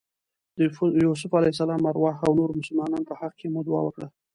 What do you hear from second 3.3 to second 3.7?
کې مو